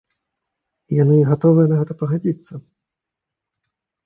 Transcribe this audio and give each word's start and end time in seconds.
І 0.93 0.97
яны 1.03 1.17
гатовыя 1.31 1.67
на 1.73 1.77
гэта 1.83 1.93
пагадзіцца. 2.01 2.53